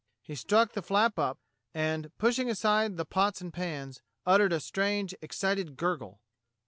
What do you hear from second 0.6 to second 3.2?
the flap up and, pushing aside the